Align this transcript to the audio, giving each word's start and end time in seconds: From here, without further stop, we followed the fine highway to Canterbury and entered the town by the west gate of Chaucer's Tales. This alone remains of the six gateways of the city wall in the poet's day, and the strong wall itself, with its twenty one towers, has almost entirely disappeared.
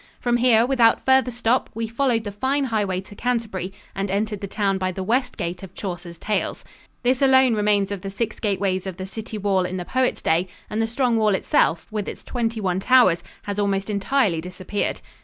From 0.19 0.37
here, 0.37 0.65
without 0.65 1.05
further 1.05 1.29
stop, 1.29 1.69
we 1.75 1.85
followed 1.85 2.23
the 2.23 2.31
fine 2.31 2.63
highway 2.63 3.01
to 3.01 3.13
Canterbury 3.13 3.71
and 3.93 4.09
entered 4.09 4.41
the 4.41 4.47
town 4.47 4.79
by 4.79 4.91
the 4.91 5.03
west 5.03 5.37
gate 5.37 5.61
of 5.61 5.75
Chaucer's 5.75 6.17
Tales. 6.17 6.65
This 7.03 7.21
alone 7.21 7.53
remains 7.53 7.91
of 7.91 8.01
the 8.01 8.09
six 8.09 8.39
gateways 8.39 8.87
of 8.87 8.97
the 8.97 9.05
city 9.05 9.37
wall 9.37 9.63
in 9.63 9.77
the 9.77 9.85
poet's 9.85 10.23
day, 10.23 10.47
and 10.71 10.81
the 10.81 10.87
strong 10.87 11.17
wall 11.17 11.35
itself, 11.35 11.85
with 11.91 12.09
its 12.09 12.23
twenty 12.23 12.59
one 12.59 12.79
towers, 12.79 13.23
has 13.43 13.59
almost 13.59 13.91
entirely 13.91 14.41
disappeared. 14.41 15.01